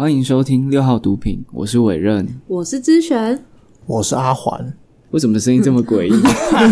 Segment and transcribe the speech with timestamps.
[0.00, 2.26] 欢迎收听六号毒品，我是伟任。
[2.46, 3.38] 我是知璇，
[3.84, 4.72] 我是阿环，
[5.10, 6.22] 为什么声音这么诡异？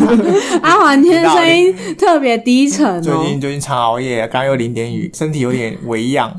[0.64, 3.02] 阿环今天声音特别低沉哦。
[3.02, 6.34] 最近最近常熬夜，刚刚又淋点雨，身体有点微恙。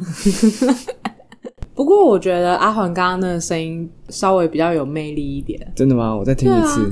[1.75, 6.15] 不过我觉得阿环刚刚那个声音稍微比较有魅力一点，真的吗？
[6.15, 6.91] 我再听一次。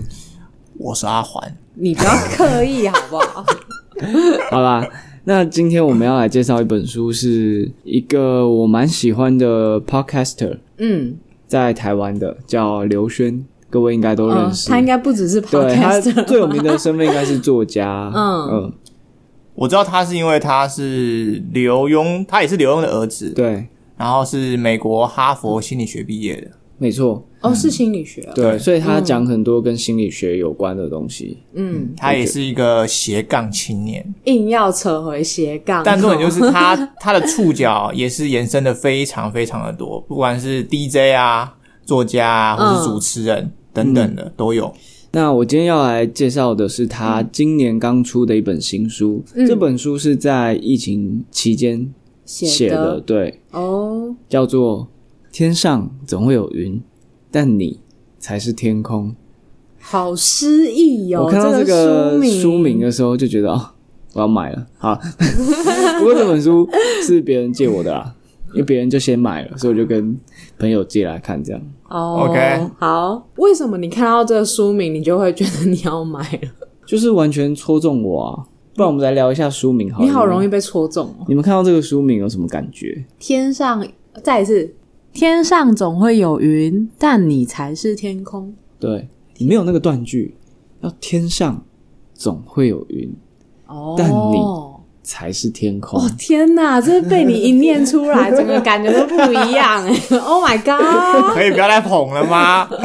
[0.78, 3.44] 我是阿环，你不要刻意好不好？
[4.52, 4.88] 好啦，
[5.30, 14.70] 那今天我们要来介绍一本书，是一个我蛮喜欢的 podcaster，嗯，在台湾的叫刘轩，各位应该都认嗯，识。
[14.70, 18.10] 他应该不只是对他 podcast，最有名的身份应该是作家。
[18.16, 18.74] 嗯嗯，
[19.54, 23.68] 我知道他是因为他是刘墉，他也是刘墉的儿子，对，
[23.98, 26.48] 然后是美国哈佛心理学毕业的。
[26.80, 31.38] 没错，哦，是心理学啊，对，所以他讲很多跟心理学有关的东西。
[31.54, 44.72] 嗯，他也是一个斜杠青年，硬要扯回斜杠，但重点就是 他他的触角也是延伸的非常非常的多，不管是 DJ 啊、作家啊，或是主持人等等的都有。
[45.12, 49.48] 那我今天要来介绍的是他今年刚出的一本新书，嗯。
[49.48, 51.92] 这本书是在疫情期间
[52.24, 54.82] 写写的，对，哦，叫做
[55.38, 56.82] 《天上总会有云，
[57.30, 57.80] 但你
[58.18, 59.12] 才是天空》。
[59.80, 61.26] 好诗意哦。
[61.26, 63.62] 我看到这个个书名名的时候就觉得哦，
[64.14, 64.66] 我要买了。
[64.80, 65.00] 好，
[66.00, 66.68] 不过这本书
[67.04, 68.16] 是别人借我的啦，
[68.54, 70.18] 因为别人就先买了，所以我就跟
[70.58, 71.62] 朋友借来看，这样。
[71.88, 76.50] 哦 OK 好，为什么你看到这个书名，你就会觉得你要买了？
[76.88, 78.44] 就是完全戳中我啊！
[78.74, 80.04] 不然我们来聊一下书名好了。
[80.04, 81.26] 你好容易被戳中哦。
[81.28, 83.06] 你们看到这个书名有什么感觉？
[83.20, 83.88] 天上，
[84.24, 84.74] 再一次，
[85.18, 88.54] 天上总会有云，但你才是天空。
[88.80, 90.36] 对你没有那个断句，
[90.82, 91.66] 要天上
[92.14, 93.12] 总会有云，
[93.66, 94.38] 哦，但你
[95.02, 96.00] 才是天空。
[96.00, 99.96] 哦天哪，这被你一念出来，整个感觉都不一样哎！
[100.24, 101.34] Oh my god！
[101.34, 102.70] 可以不要再捧了吗？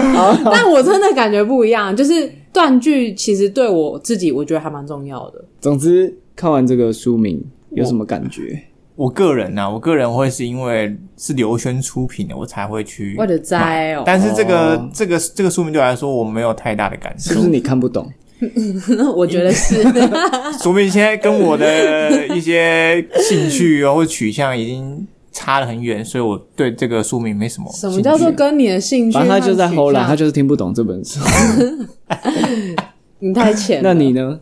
[0.50, 5.45] 但我真的感觉不一样，就是断句其实对我自己，我觉得还蛮重要的。
[5.61, 8.58] 总之，看完这个书名有什么感觉？
[8.95, 17.42] 我个人呢、我个人会是因为是刘轩出品的，我才会去我的栽哦，但是这个、哦这个这个书名对我来说，我没有太大的感受是不。
[17.45, 18.11] 是你看不懂？
[19.17, 19.83] 我觉得是。
[20.61, 27.73] 说明现在跟我的一些兴趣啊或者取向已经差得很远，所以我对这个书名没什么。
[27.73, 29.14] 什么叫做跟你的兴趣？
[29.14, 31.20] 反正他就在偷懒，他就是听不懂这本书。
[33.20, 33.95] 你太浅了。
[33.95, 34.41] 那你呢？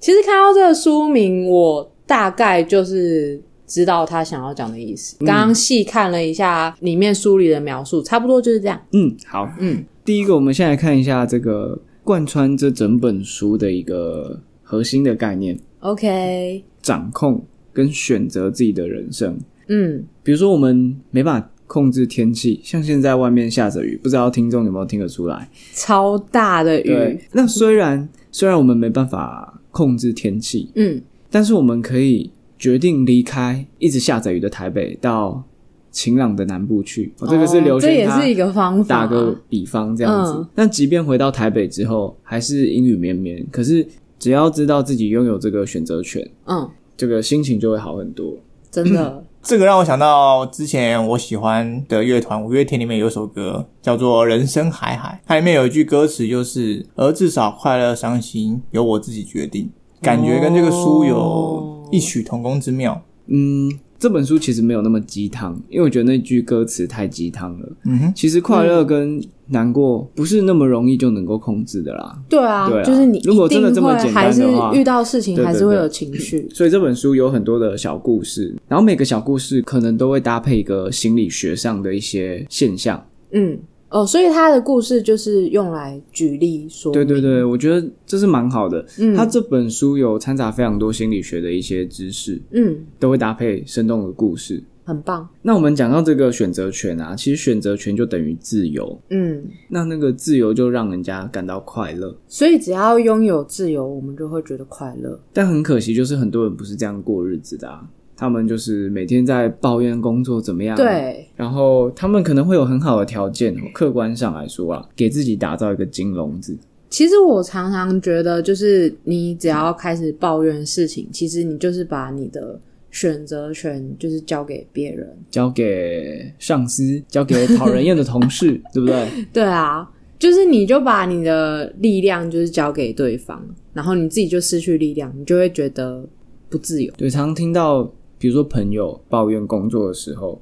[0.00, 3.40] 其实看到这个书名，我大概就是
[3.72, 5.16] 知道他想要讲的意思。
[5.24, 8.78] 刚刚细看了一下里面书里的描述，差不多就是这样。
[8.92, 15.58] 嗯，好，嗯，第一个，我们先来看一下这个贯穿这整本书的一个核心的概念。
[15.80, 19.38] ：OK，掌控跟选择自己的人生。
[19.68, 25.48] 嗯，比如说，我们没办法控制天气，像现在外面下着雨，不知道听众有没有听得出来？
[25.72, 31.00] 超大的雨，，那虽然虽然我们没办法控制天气，嗯，
[31.30, 32.30] 但是我们可以
[32.62, 35.42] 决定离开一直下着雨的台北，到
[35.90, 37.12] 晴朗的南部去。
[37.18, 39.00] 哦、这个是刘哦这也是一个方法。
[39.00, 40.34] 打个比方这样子。
[40.34, 43.84] 嗯但即便回到台北之后，还是阴雨绵绵，可是
[44.16, 48.32] 只要知道自己拥有这个选择权，嗯，这个心情就会好很多。
[48.70, 59.68] 真的， 这个让我想到之前我喜欢的乐团五月天里面有一首歌叫做《人生海海》，它里面有一句歌词就是“而至少快乐伤心由我自己决定”，
[60.00, 63.00] 感觉跟这个书有异曲同工之妙。
[63.28, 67.68] 嗯，这本书其实没有那么鸡汤，因为我觉得那句歌词太鸡汤了。
[67.84, 72.18] 嗯哼，其实快乐跟难过不是那么容易就能够控制的啦。
[72.28, 76.48] 对啊，对啊就是你如果真的这么简单还是的话遇到事情还是会有情绪。
[76.52, 83.06] 所以这本书有很多的小故事，然后每个小故事可能都会搭配一个心理学上的一些现象。
[83.34, 83.56] 嗯，
[83.92, 86.94] 哦，所以他的故事就是用来举例说明。
[86.94, 88.84] 对对对，我觉得这是蛮好的。
[88.98, 94.62] 嗯他这本书有掺杂非常多心理学的一些知识，嗯，都会搭配生动的故事。
[94.84, 95.28] 很棒。
[95.42, 102.16] 那我们讲到这个选择权啊，其实选择权就等于自由，嗯，那那个自由就让人家感到快乐。
[102.26, 105.20] 所以只要拥有自由，我们就会觉得快乐。
[105.32, 107.88] 但很可惜，就是很多人不是这样过日子的啊。
[108.22, 116.56] 他们就是每天在抱怨工作怎么样，，对，然后他们可能会有很好的条件，客观上来说啊，给自己打造一个金笼子。
[116.88, 122.60] 其实我常常觉得，就是你只要开始抱怨事情，其实你就是把你的
[122.92, 125.08] 选择权就是交给别人。
[125.28, 129.08] 交给上司，交给讨人厌的同事， 对不对？
[129.32, 136.06] 对啊，就是你就把你的力量就是交给对方，然后你自己就失去力量，你就会觉得
[136.48, 136.92] 不自由。
[136.96, 137.90] 对，常常听到，
[138.22, 140.40] 比如说朋友抱怨工作的时候，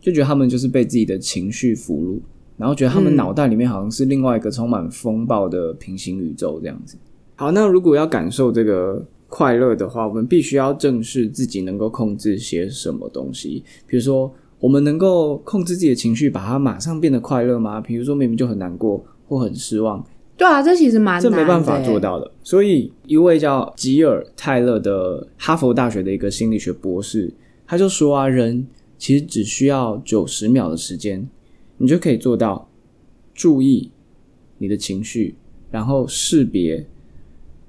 [0.00, 2.18] 就觉得他们就是被自己的情绪俘虏，
[2.56, 6.96] 然后觉得他们嗯脑袋里面好像是另外一个充满风暴的平行宇宙这样子。
[7.36, 13.62] 好，那如果要感受这个快乐的话，我们必须要正视自己能够控制些什么东西。
[13.86, 17.82] 比如说，我们能够控制自己的情绪，把它马上变得快乐吗？
[17.82, 20.02] 比如说，明明就很难过或很失望，
[20.36, 21.98] 对啊，这其实蛮这没办法做。
[22.00, 22.30] 到的。
[22.42, 27.32] 所以，一位叫吉尔泰勒的哈佛大学的一个心理学博士，
[27.66, 28.66] 他就说啊，人
[28.98, 31.28] 其实只需要九十秒的时间，
[31.78, 32.68] 你就可以做到
[33.32, 33.90] 注意
[34.58, 35.36] 你的情绪，
[35.70, 36.84] 然后识别，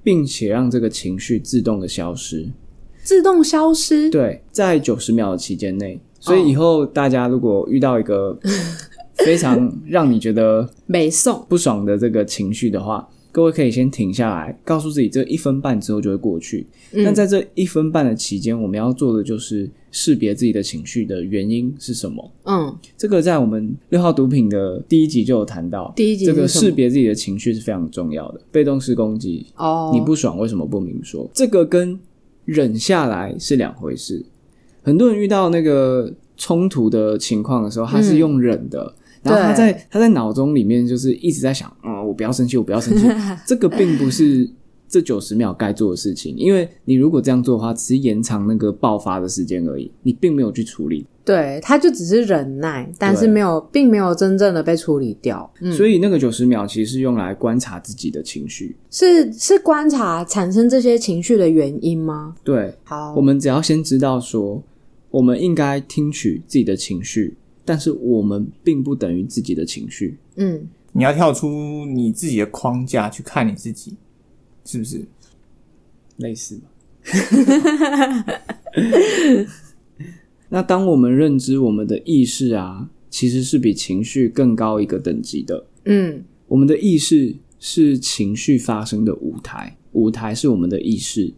[0.02, 2.48] 并且让这个情绪自动的消失。
[3.04, 4.10] 自动消失。
[4.10, 6.00] 对，在九十秒的期间内。
[6.18, 8.36] 所以以后大家如果遇到一个
[9.24, 11.44] 非常让你觉得美送。
[11.48, 16.66] 不爽的这个情绪的话，各位可以先停下来，告诉自己这一分半之后就会过去。
[16.92, 22.32] 嗯那在这一分半的期间，我们要做的就是识别自己的情绪的原因是什么。
[22.44, 28.40] 嗯，这个在我们六号毒品的第一集就有谈到，第一集这个识别自己的情绪是非常重要的。
[28.50, 31.28] 被动式攻击，哦，你不爽为什么不明说？
[31.34, 31.98] 这个跟
[32.44, 34.24] 忍下来是两回事。
[34.82, 38.94] 很多人遇到那个冲突的情况的时候，他是用忍的，
[39.26, 43.06] 然后他在他在脑中里面就是一直在想，嗯，我不要生气，我不要生气。
[43.46, 44.48] 这个并不是
[44.88, 51.06] 这九十秒该做的事情，因为你如果这样做的话，只是延长那个爆发的时间而已，你并没有去处理。
[51.24, 55.52] 对，他就只是忍耐，但是没有，并没有真正的被处理掉。
[55.60, 58.76] 嗯，所以那个九十秒其实是用来观察自己的情绪。
[58.92, 62.36] 是是观察产生这些情绪的原因吗？
[62.44, 64.62] 对，好，我们只要先知道说，
[65.10, 67.36] 我们应该听取自己的情绪，
[67.66, 70.16] 但是我们并不等于自己的情绪。
[70.36, 73.94] 嗯，你要跳出你自己的框架去看你自己，
[74.64, 75.04] 是不是？
[76.18, 76.68] 类似吧。
[80.48, 85.66] 那当我们认知我们的意识啊，其实是比情绪更高一个等级的。
[85.84, 91.32] 嗯我们的意识是情绪发生的舞台，舞台是我们的意识，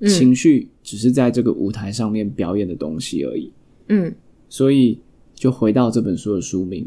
[0.00, 3.52] 嗯情绪只是在这个舞台上面表演的东西而已。
[3.88, 4.12] 嗯，
[4.48, 4.98] 所以，
[5.40, 6.86] 就回到这本书的书名，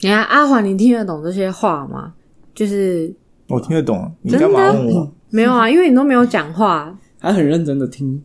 [0.00, 2.12] 你看阿华，你听得懂这些话吗？
[2.54, 3.10] 就是
[3.48, 4.46] 我听得懂，你真的？
[4.46, 5.12] 干嘛问我？
[5.30, 8.22] 没有啊，因为你都没有讲话，他很认真的听，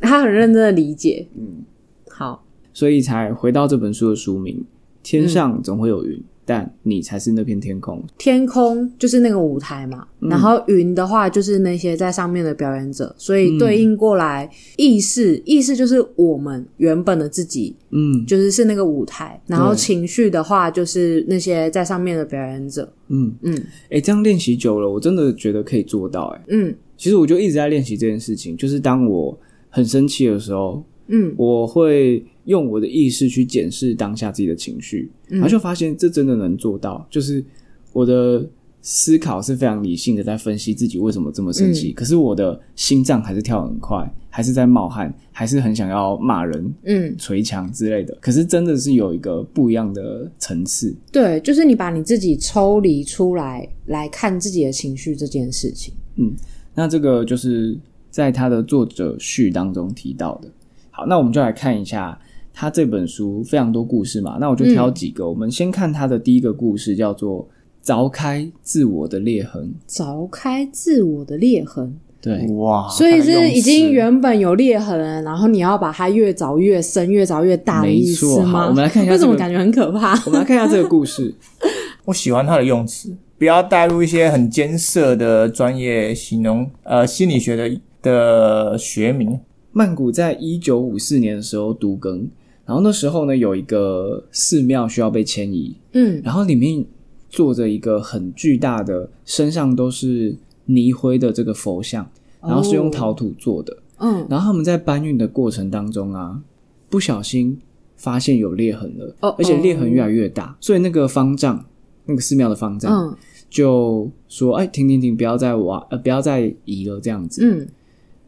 [0.00, 1.28] 他很认真的理解。
[1.36, 1.62] 嗯，
[2.10, 4.64] 好，所以才回到这本书的书名：
[5.04, 8.02] 天上总会有云，但你才是那片天空。
[8.18, 10.28] 天空就是那个舞台嘛，嗯。
[10.28, 18.24] 然后云的话就是那些在上面的表演者，所以对应过来意识，意识就是我们原本的自己，嗯。
[18.26, 22.92] 就是是那个舞台，然后情绪的话就是那些在上面的表演者。
[23.08, 23.62] 嗯，嗯。
[23.90, 26.40] 哎、这样练习久了，我真的觉得可以做到、诶。
[26.48, 26.74] 嗯。
[26.96, 29.36] 其实我就一直在练习这件事情，就是当我
[29.68, 31.34] 很生气的时候，嗯。
[31.36, 37.44] 我会用我的意识去检视当下自己的情绪，嗯然后就发现这真的能做到，就是
[37.92, 38.44] 我的
[38.80, 48.12] 思考是非常理性的，在分析自己为什么这么生气，嗯可是我的心脏还是跳很快，还是在冒汗，还是很想要骂人、嗯，捶墙之类的。
[48.20, 55.94] 可是真的是有一个不一样的层次，对，就是你把你自己抽离出来来看自己的情绪这件事情。
[56.16, 56.34] 嗯
[56.74, 57.78] 那这个就是
[58.10, 60.50] 在他的作者序当中提到的。
[60.90, 62.18] 好，那我们就来看一下
[62.52, 65.28] 他这本书非常多故事嘛，那我就挑几个。
[65.28, 67.48] 我们先看他的第一个故事，叫做
[67.84, 71.94] “凿开自我的裂痕凿开自我的裂痕，”。
[72.22, 78.42] 对，哇，所以是已经原原本有裂痕了，然后你要把它越凿越深，越凿越大的没意思错。
[78.44, 78.60] 吗？
[78.60, 79.26] 好，我们来看一下这个。
[79.26, 80.12] 为什么感觉很可怕？
[80.26, 81.34] 我们来看一下这个故事。
[82.04, 89.40] 我喜欢他的用词，不要带入一些很艰涩的专业形容，呃，心理学的的学名。
[89.72, 92.28] 曼谷在一九五四年的时候读更，
[92.64, 96.20] 然后那时候呢有一个寺庙需要被迁移，嗯。
[96.24, 96.84] 然后里面
[97.28, 102.08] 坐着一个很巨大的，身上都是泥灰的这个佛像，
[102.40, 103.76] 然后是用陶土做的。
[103.98, 104.26] 嗯。
[104.30, 106.40] 然后他们在搬运的过程当中啊，
[106.88, 107.58] 不小心
[107.96, 111.64] 发现有裂痕了，哦而且裂痕越来越大，所以那个方丈，
[112.06, 113.16] 那个寺庙的方丈、嗯。
[113.50, 117.44] 就说：“哎，停停停，不要再挖，呃，不要再移了，这样子。
[117.44, 117.68] 嗯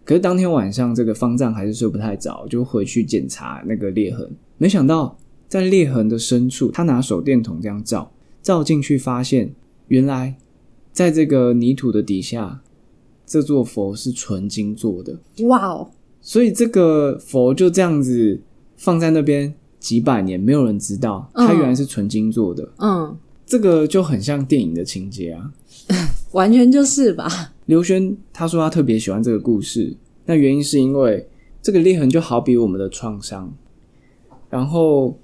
[0.05, 4.31] 可是当天晚上，这个方丈还是睡不太着，就回去检查那个裂痕。
[4.59, 5.17] 没想到
[5.49, 9.55] 在裂痕的深处，他拿手电筒这样照，照进去发现，
[9.89, 10.35] 原来
[10.93, 12.61] 在这个泥土的底下，
[13.25, 15.19] 这座佛是纯金做的。
[15.47, 18.41] 哇哦，所以这个佛就这样子
[18.77, 22.69] 放在那边几百年，没有人知道嗯它原来是纯金做的。
[22.79, 25.51] 嗯，这个就很像电影的情节啊。
[26.33, 27.54] 完全就是吧？
[27.67, 31.27] 刘轩他说他特别喜欢这个故事，那原因是因为
[31.63, 33.53] 这个裂痕就好比我们的创伤，
[34.51, 35.19] 然后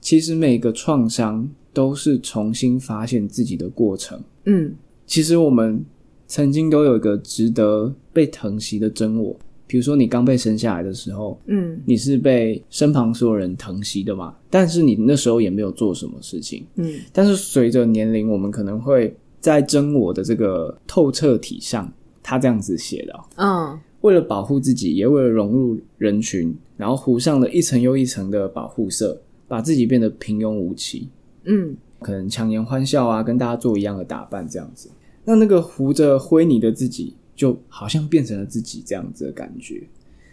[0.00, 4.22] 其实每个创伤都是重新发现自己的过程。
[4.44, 4.74] 嗯
[5.06, 5.84] 其实我们
[6.26, 9.36] 曾经都有一个值得被疼惜的真我。
[9.66, 14.34] 比如说，你刚被生下来的时候，嗯你是被身旁所有人疼惜的嘛？
[14.50, 16.64] 但是你那时候也没有做什么事情。
[16.76, 31.10] 嗯但是随着年龄，我们可能会在真我的这个透彻体上，他这样子写的哦、嗯为了保护自己，也为了融入人群，然后糊上了一层又一层的保护色，把自己变得平庸无奇，
[31.44, 34.88] 嗯可能强颜欢笑啊，跟大家做一样的打扮这样子。
[35.26, 39.82] 那那个糊着灰泥的自己，就好像变成了自己这样子的感觉。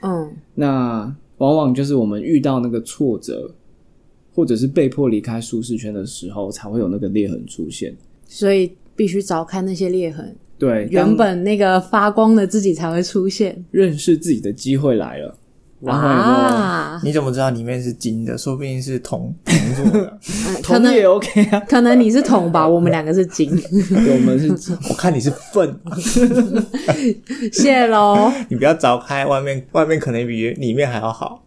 [0.04, 3.54] 嗯那往往就是我们遇到那个挫折，
[4.34, 7.94] 或者是被迫离开舒适圈的时候，才会有那个裂痕出现。
[8.26, 8.72] 所以
[9.02, 13.66] 必须凿开那些裂痕，对，原本那个发光的自己才会出现。
[13.72, 15.36] 认识自己的机会来了。
[15.80, 18.38] 哇，你怎么知道里面是金的？
[18.38, 20.20] 说不定是铜 铜做的。
[20.20, 25.76] 嗯可能同也 OK 啊，可能你是铜吧， 我们两个是金，对我们是 我看你是粪，
[27.52, 28.32] 谢喽。
[28.50, 31.44] 你不要凿开，外面外面可能比里面还要好。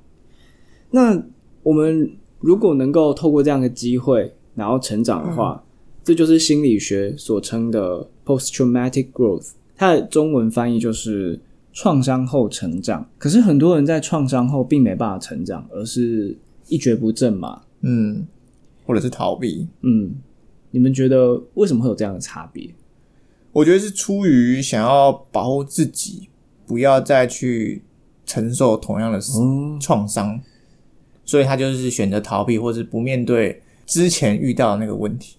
[0.90, 1.22] 那
[1.62, 5.62] 我们如果能够透过这样的机会，然后成长的话，
[6.04, 9.52] 这就是心理学所称的 post traumatic growth。
[9.74, 11.40] 它的中文翻译就是
[11.72, 13.08] 创伤后成长。
[13.18, 16.36] 可是很多人在创伤后并没办法成长，而是
[16.68, 17.62] 一蹶不振嘛。
[17.80, 18.26] 嗯，
[18.86, 19.66] 或者是逃避。
[19.80, 20.14] 嗯，
[20.70, 22.70] 你们觉得为什么会有这样的差别？
[23.52, 26.28] 我觉得是出于想要保护自己，
[26.66, 27.82] 不要再去
[28.26, 29.20] 承受同样的
[29.80, 30.40] 创伤，
[31.24, 35.36] 所以他就是选择逃避，或是不面对之前遇到的那个问题。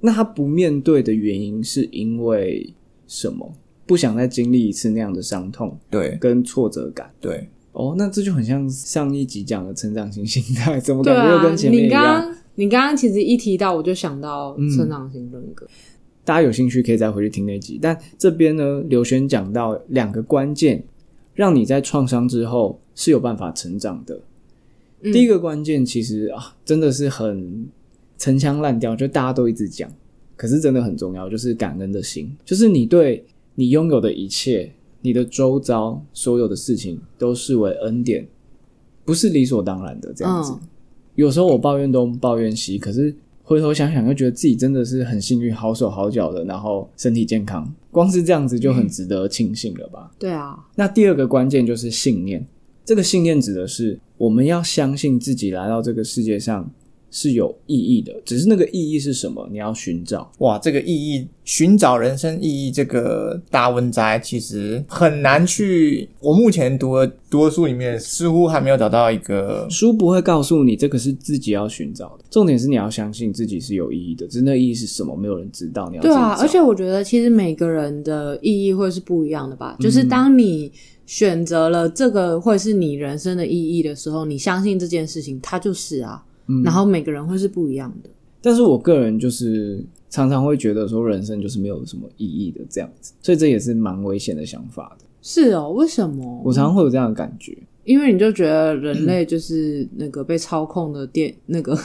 [0.00, 2.74] 那他不面对的原因是因为
[3.06, 3.52] 什么？
[3.86, 7.08] 不想再经历一次那样的伤痛对跟挫折感。
[7.20, 12.20] 对，哦，那这就很像上一集讲的成长型心态，怎么感觉又跟，前面你刚一样？
[12.20, 15.64] 刚你刚刚其实一提到，我就想到嗯成长型人格。
[16.24, 17.78] 大家有兴趣可以再回去听那集。
[17.80, 20.82] 但这边呢，刘璇讲到两个关键，
[21.34, 24.20] 让你在创伤之后是有办法成长的。
[25.02, 27.68] 嗯第一个关键其实啊，真的是很
[28.18, 29.90] 陈腔滥调，就大家都一直讲，
[30.36, 38.26] 可是真的很重要，就是感恩的心，就是你对你拥有的一切，你的周遭所有的事情都视为恩典，
[39.04, 40.52] 不是理所当然的这样子。
[40.52, 40.68] 嗯。
[41.14, 50.10] 有时候我抱怨东抱怨西，可是回头想想，又觉得自己真的是很幸运，好手好脚的，然后身体健康，光是这样子就很值得庆幸了吧。
[50.18, 52.46] 对啊，那第二个关键就是信念，
[52.84, 56.70] 这个信念指的是我们要相信自己来到这个世界上
[57.16, 60.30] 是有意义的，只是那个意义是什么，你要寻找。
[60.40, 66.06] 哇，这个意义，寻找人生意义这个大文摘，其实很难去。
[66.20, 75.88] 我目前读的读的书里面，似乎还没有找到一个书不会告诉你这个是自己要寻找的，重点是你要相信自己是有意义的，只是那意义是什么，没有人知道。
[75.88, 79.74] 你要对啊，而且我觉得其实每个人的意义会是不一样的吧。
[79.80, 80.70] 就是嗯当你
[81.06, 86.22] 选择了这个会是你人生的意义的时候，你相信这件事情，它就是啊。
[86.48, 88.10] 嗯然后每个人会是不一样的。
[88.40, 95.04] 但是我个人就是常常会觉得说人生就是没有什么意义的这样子，所以这也是蛮危险的想法的。
[95.22, 96.42] 是哦，为什么？
[96.44, 97.56] 我常常会有这样的感觉。
[97.84, 101.76] 因为你就觉得人类就是那个被操控的电， 那个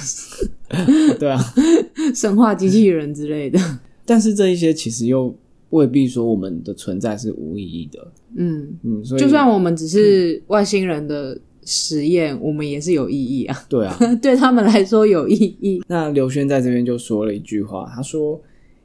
[1.20, 1.40] 对啊，
[2.16, 3.60] 生化机器人之类的。
[4.06, 5.34] 但是这一些其实又
[5.70, 8.12] 未必说我们的存在是无意义的。
[8.36, 15.84] 嗯，嗯，所以就算我们只是外星人的实验，我们也是有意义啊，对啊， 对他们来说有意义。
[15.88, 18.42] 那刘轩在这边就说了一句话，他说：“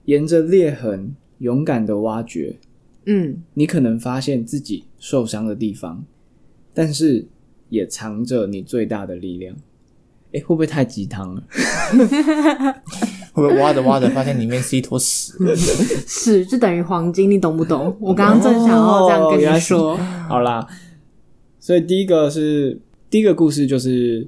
[0.06, 2.56] 沿着裂痕勇敢的挖掘，
[3.06, 6.04] 嗯，你可能发现自己受伤的地方，
[6.74, 7.26] 但是
[7.70, 9.56] 也藏着你最大的力量。”
[10.32, 11.42] 诶，会不会太鸡汤了？
[13.32, 15.32] 会不会挖着挖着发现里面是一坨屎？
[16.06, 17.96] 屎就等于黄金，你懂不懂？
[18.00, 19.96] 我刚刚正想要这样跟你说。
[20.28, 20.66] 好啦，
[21.66, 22.78] 所以第一个是
[23.10, 24.24] 第一个故事，就是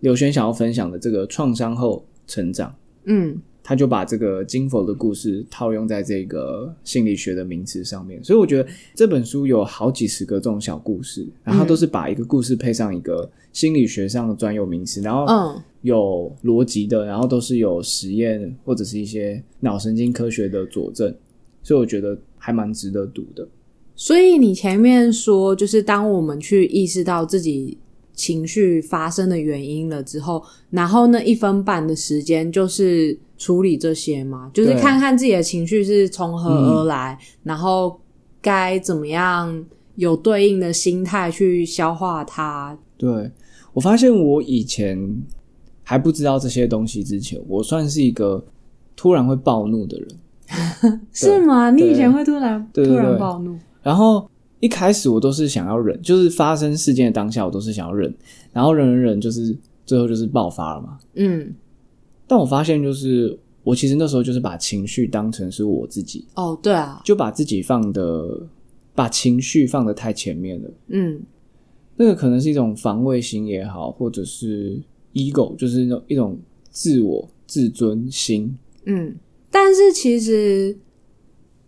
[0.00, 2.74] 刘轩想要分享的这个创伤后成长。
[3.04, 21.14] 嗯他就把这个金佛的故事套用在这个心理学的名词上面，所以我觉得这本书有好几十个这种小故事，然后它都是把一个故事配上一个心理学上的专有名词，然后嗯有逻辑的，然后都是有实验或者是一些脑神经科学的佐证，
[21.62, 23.48] 所以我觉得还蛮值得读的。
[23.94, 27.78] 所以你前面说，就是当我们去意识到自己
[28.14, 38.00] 情绪发生的原因了之后，然后那一分半的时间就是处理这些嘛，就是看看自己的情绪是从何而来，然后
[38.40, 39.64] 该怎么样
[39.96, 42.76] 有对应的心态去消化它。
[42.96, 43.30] 对
[43.72, 45.22] 我发现我以前
[45.82, 48.44] 还不知道这些东西之前，我算是一个
[48.96, 50.08] 突然会暴怒的人。
[51.12, 51.70] 是吗？
[51.70, 53.56] 你以前会突然突然暴怒？
[53.82, 54.28] 然后
[54.60, 58.14] 一开始我都是想要忍，就是发生事件的当下，我都是想要忍，
[58.52, 60.98] 然后忍忍忍，就是最后就是爆发了嘛。
[61.14, 61.54] 嗯，
[62.26, 68.46] 但我发现，就是我其实那时候就是把情绪当成是我自己，哦，对啊，就把自己放的，
[68.94, 70.70] 把情绪放的太前面了。
[70.88, 71.20] 嗯
[71.96, 74.80] 那个可能是一种防卫心也好，或者是
[75.12, 76.38] ego，就是那种一种
[76.70, 78.56] 自我自尊心。
[78.86, 79.14] 嗯。
[79.50, 80.74] 但是其实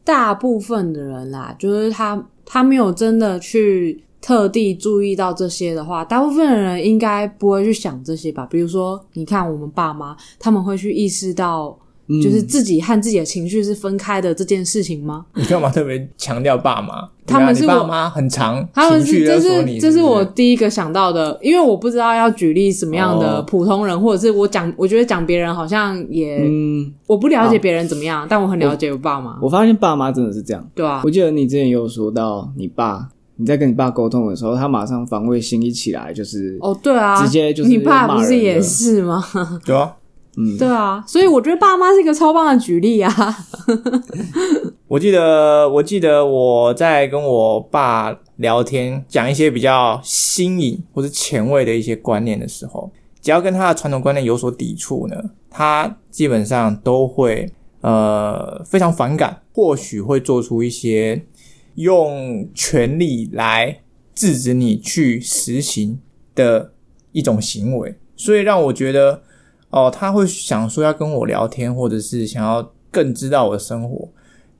[0.04, 8.46] 大部分的人啦，就是他他没有真的去特地注意到这些的话，大部分的人应该不会去想这些吧。
[8.50, 15.24] 比如说，你看我们爸妈，他们会去意识到，嗯就是自己和自己的情绪是分开的这件事情吗？
[15.34, 17.08] 你干嘛特别强调爸妈？
[17.26, 30.68] 他们是爸妈很长他们是，情绪这是这是我第一个想到的，因为我不知道要举例什么样的哦普通人，或者是我讲，我觉得讲别人好像也、嗯，我不了解别人怎么样，但我很了解我爸妈，我发现爸妈真的是这样。
[30.74, 39.24] 对啊，我记得你之前有说到，你爸你在跟你爸沟通的时候，他马上防卫心一起来，就是哦，对啊，直接就是你爸不是也是吗？
[39.64, 39.90] 对啊。
[40.36, 43.12] 嗯，对啊，所以我觉得爸妈是一个超棒的举例啊。
[44.88, 55.16] 我记得，我记得我在跟我爸聊天，讲一些比较新颖或者前卫的一些观念的时候，只要跟他的传统观念有所抵触呢，
[55.50, 57.50] 他基本上都会
[57.80, 61.24] 呃非常反感，或许会做出一些
[61.76, 63.80] 用权力来
[64.14, 65.98] 制止你去实行
[66.36, 66.72] 的
[67.10, 69.22] 一种行为，所以让我觉得，
[69.74, 74.08] 哦，他会想说要跟我聊天，或者是想要更知道我的生活。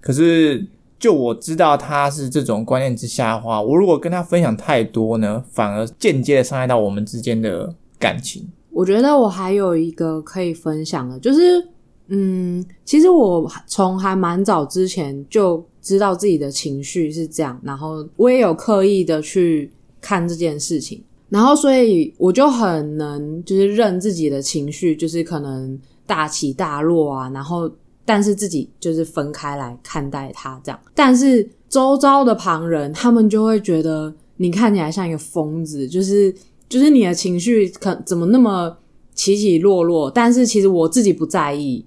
[0.01, 0.67] 可是，
[0.99, 8.45] 就我知道他是这种观念之下的话，我如果跟他分享太多呢，反而间接的伤害到我们之间的感情。
[8.73, 11.65] 我觉得我还有一个可以分享的，就是，
[12.09, 27.71] 嗯，其实我从还蛮早之前就知道自己的情绪是这样，然后我也有刻意的去看这件事情，然后所以我就很能就是认自己的情绪，就是可能大起大落啊，然后
[28.05, 36.35] 但是自己就是分开来看待它这样，但是周遭的旁人他们就会觉得你看起来像一个疯子，就是。
[36.67, 38.75] 就是你的情绪可怎么那么
[39.15, 41.85] 起起落落，但是其实我自己不在意，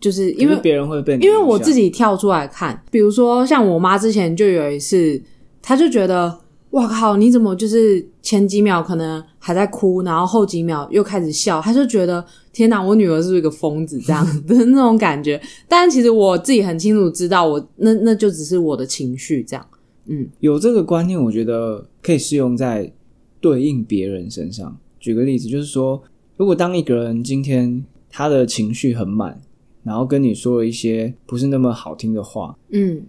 [0.00, 5.22] 就是因为别人会被因为我自己跳出来看，比如说像我妈之前就有一次，
[5.62, 6.36] 她就觉得
[6.74, 15.40] 哇靠，你怎么就是前几秒可能还在哭，然后后几秒又开始笑，他就觉得天哪，我女儿是不是一个疯子这样 的那种感觉？
[15.68, 19.64] 但其实我自己很清楚知道我，那那就只是我的情绪这样。
[20.06, 22.92] 嗯有这个观念，我觉得可以适用在
[23.40, 24.76] 对应别人身上。
[24.98, 26.02] 举个例子，就是说，
[26.36, 29.40] 如果当一个人今天他的情绪很满，
[29.84, 33.02] 然后跟你说了一些不是那么好听的话，嗯，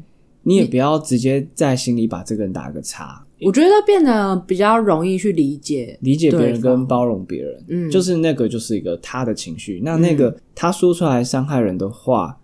[0.44, 5.98] 你也不要直接在心里把这个人打个叉，我觉得变得比较容易去理解。
[6.02, 9.80] 理解别人跟包容别人，嗯，就是那个就是一个他的情绪。
[9.84, 12.42] 那那个他说出来伤害人的话，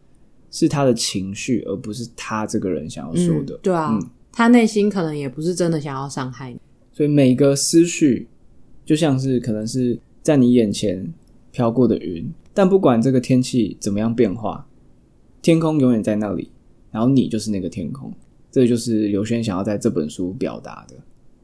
[0.51, 3.59] 是他的情绪，而不是他这个人想要说的嗯。
[3.63, 6.59] 对啊，嗯他内心可能也不是真的想要伤害你。
[6.93, 8.27] 所以每个思绪
[8.85, 11.11] 就像是可能是在你眼前
[11.51, 14.67] 飘过的云，但不管这个天气怎么样变化，
[15.41, 16.51] 天空永远在那里，
[16.91, 18.13] 然后你就是那个天空。
[18.51, 20.95] 这就是刘轩想要在这本书表达的。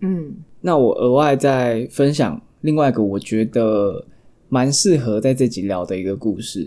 [0.02, 4.06] 嗯那我额外再分享另外一个我觉得
[4.50, 6.62] 蛮适合在这集聊的一个故事，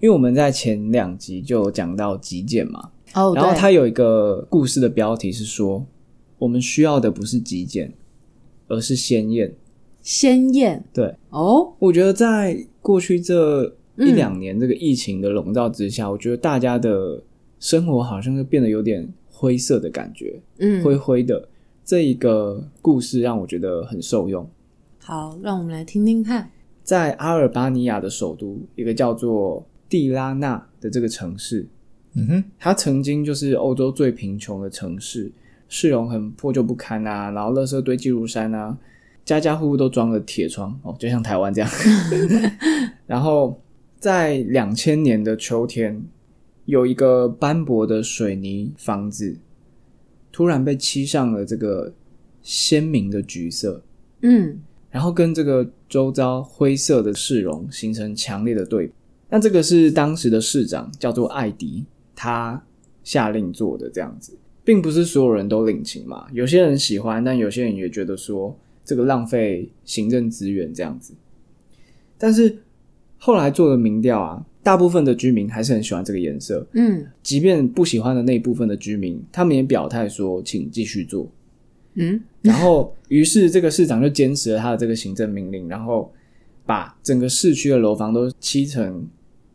[0.00, 5.84] 因为我们在前两集就有讲到极简嘛，哦，然后对它有一个故事的标题是说，
[6.38, 7.92] 我们需要的不是极简，
[8.68, 9.52] 而是鲜艳。
[10.02, 13.64] 鲜艳对，哦，我觉得在过去这
[13.96, 17.22] 一嗯两年这个疫情的笼罩之下，我觉得大家的
[17.58, 21.48] 生活好像就变得有点灰色的感觉，嗯，灰灰的。
[21.84, 24.48] 这一个故事让我觉得很受用。
[25.00, 26.50] 好，让我们来听听看。
[26.82, 31.66] 在阿尔巴尼亚的首都，一个叫做蒂拉纳的这个城市，
[32.14, 35.30] 嗯哼，它曾经就是欧洲最贫穷的城市，
[35.68, 38.78] 市容很破旧不堪啊，然后垃圾堆积如山啊，
[39.24, 41.70] 家家户户都装了铁窗哦，就像台湾这样。
[43.06, 43.60] 然后
[43.98, 46.02] 在两千年的秋天，
[46.66, 49.36] 有一个斑驳的水泥房子，
[50.32, 51.92] 突然被漆上了这个
[52.42, 53.82] 鲜明的橘色，
[54.22, 58.92] 嗯然后跟这个周遭灰色的市容形成强烈的对比。
[59.28, 62.62] 那这个是当时的市长叫做艾迪，他
[63.02, 66.28] 下令做的这样子，并不是所有人都领情嘛。
[66.32, 71.12] 有些人喜欢，但有些人也觉得说这个浪费行政资源这样子。
[72.16, 72.58] 但是
[73.24, 76.66] 后来做的民调啊，大部分的居民还是很喜欢这个颜色。
[76.74, 81.26] 嗯即便不喜欢的那一部分的居民，他们也表态说，请继续做。
[81.94, 86.12] 嗯，然后，于是这个市长就坚持了他的这个行政命令，然后
[86.66, 89.08] 把整个市区的楼房都漆成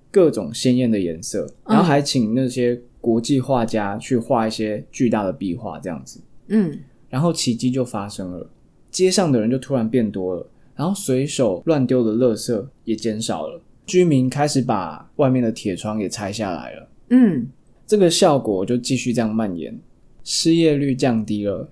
[0.10, 6.20] 各种鲜艳的颜色，嗯然后还请那些国际画家去画一些巨大的壁画，这样子。
[6.48, 6.76] 嗯
[7.08, 8.50] 然后奇迹就发生了，
[8.90, 10.48] 街上的人就突然变多了，
[10.80, 16.88] 然后随手乱丢的垃圾也减少了，居民开始把外面的铁窗也拆下来了。
[17.10, 17.46] 嗯
[17.86, 19.78] 这个效果就继续这样蔓延，
[20.24, 21.68] 失业率降低了，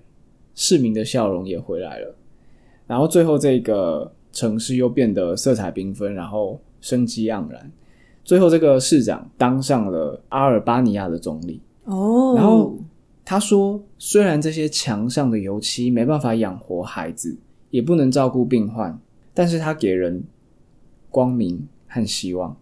[0.54, 2.14] 市民的笑容也回来了，
[2.86, 7.72] 然后最后这个城市又变得色彩缤纷，然后生机盎然。
[8.22, 12.76] 最后这个市长当上了阿尔巴尼亚的总理，哦，然后
[13.24, 17.34] 他说，虽然这些墙上的油漆没办法养活孩子，
[17.70, 18.98] 也不能照顾病患，
[19.34, 20.24] 但是他给人
[21.10, 22.56] 光明和希望，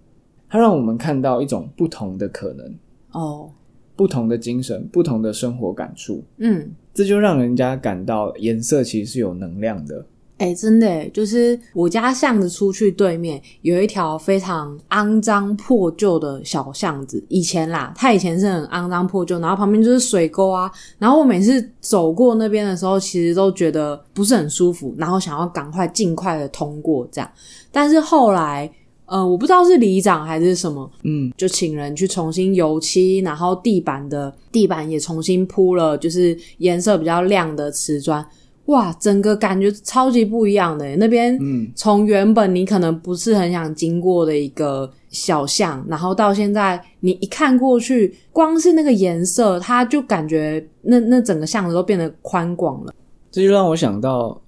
[0.49, 2.75] 他让我们看到一种不同的可能。
[3.13, 3.51] 哦，
[3.95, 6.71] 不同的精神，不同的生活感触，嗯。
[6.93, 10.07] 这就让人家感到颜色其实是有能量的。
[10.39, 17.25] 哎、真的耶，就是我家巷子出去对面有一条非常肮脏破旧的小巷子。
[17.29, 20.71] 以前啦，它以前是很肮脏破旧，然后旁边就是水沟啊。
[20.99, 27.31] 然后我每次走过那边的时候，其实都觉得不是很舒服，然后想要赶快尽快的通过这样。
[27.73, 28.71] 但是后来，
[29.07, 38.23] 呃，我不知道是里长还是什么，嗯，就请人去重新油漆，然后地板的地板也重新铺了，就是颜色比较亮的瓷砖。
[38.67, 40.97] 哇，整个感觉超级不一样的。
[40.97, 52.93] 那边，嗯，从原本你可能不是很想经过的一个小巷，然后到现在你一看过去，光是那个颜色，它就感觉那那整个巷子都变得宽广了。
[53.31, 54.41] 这就让我想到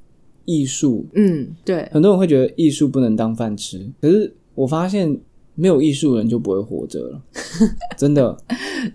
[0.44, 1.06] 艺术。
[1.14, 5.16] 嗯，对，很多人会觉得艺术不能当饭吃，可是我发现
[5.54, 7.22] 没有艺术人就不会活着了。
[7.96, 8.36] 真的，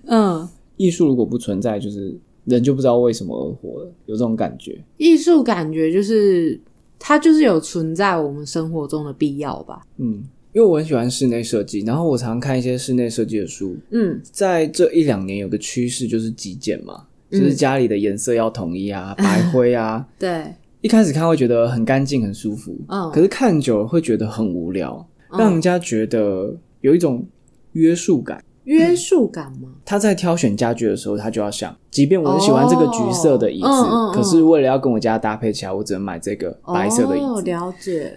[0.08, 4.78] 嗯，艺术如果不存在，就是人就不知道为什么而活了，有这种感觉。
[4.98, 6.60] 艺术感觉就是
[7.00, 9.82] 它就是有存在我们生活中的必要吧。
[9.98, 13.76] 嗯，因为我很喜欢室内设计，然后我常看一些室内设计的书。
[13.92, 20.06] 嗯在这一两年有个趋势就是极简嘛，就是家里的颜色要统一啊， 白灰啊。
[20.20, 20.46] 对，
[20.82, 27.26] 一开始看会觉得很干净、很舒服，嗯可是看久了会觉得很无聊，嗯让人家觉得有一种
[27.72, 28.44] 约束感。
[28.66, 29.70] 约束感吗？
[29.86, 37.44] 他在挑选家具的时候，他就要想，即便我很喜欢这个橘色的椅子，哦嗯嗯嗯可是为了要跟我家搭配起来，我只能买这个白色的椅哦，子。
[37.44, 38.14] 了解。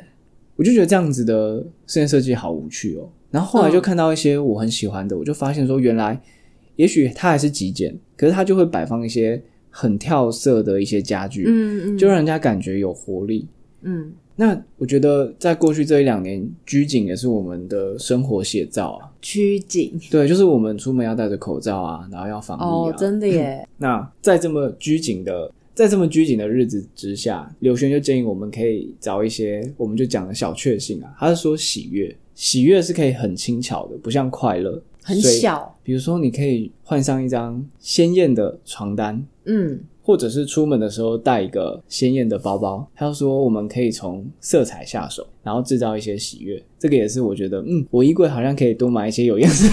[0.57, 3.09] 我就觉得这样子的室内设计好无趣哦。
[3.31, 6.19] 然后后来就看到一些我很喜欢的，我就发现说，原来
[6.77, 13.47] 也许它还是极简，可是它就会摆放一些很跳色的一些家具，嗯嗯，就让人家感觉有活力。
[13.83, 19.09] 嗯那我觉得在过去这一两年，拘谨也是我们的生活写照啊。
[19.23, 22.67] 拘谨对，就是我们出门要戴着口罩啊，然后要防疫啊。
[22.67, 23.67] 哦，真的耶。
[23.79, 31.15] 那在这么拘谨的，在这么拘谨的日子之下，刘轩就建议我们可以找一些，我们就讲的小确幸啊。
[31.19, 42.85] 他是说喜悦，喜悦是可以很轻巧的，不像快乐很小，比如说，你可以换上一张鲜艳的床单，嗯或者是出门的时候带一个鲜艳的包包。
[42.95, 46.61] 他说，我们可以从色彩下手，然后制造一些喜悦。
[46.77, 49.69] 这个也是我觉得，嗯，我衣柜好像可以多买一些有颜色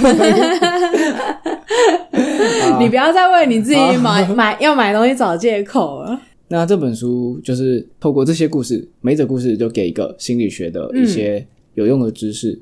[2.80, 6.22] 你不要再为你自己买买要买东西找借口了。
[6.48, 11.44] 那这本书就是透过这些故事，每一则故事就给一个心理学的一些
[11.74, 12.52] 有用的知识。
[12.52, 12.62] 嗯，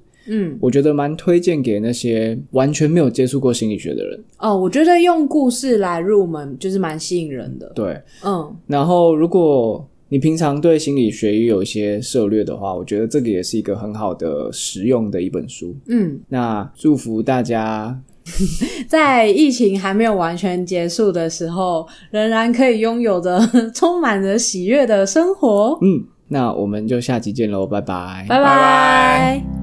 [0.59, 4.23] 我觉得蛮推荐给那些完全没有接触过心理学的人。
[4.39, 7.71] 哦，我觉得用故事来入门就是蛮吸引人的。
[7.75, 15.75] 对，嗯然后如果你平常对心理学也有一些涉略的话，我觉得这个也是一个很好的实用的一本书。
[15.87, 17.97] 嗯，那祝福大家，
[18.87, 23.39] 在疫情还没有完全结束的时候，仍然可以拥有着
[23.73, 25.79] 充满着喜悦的生活。
[25.81, 29.60] 嗯，那我们就下期见喽，拜拜拜拜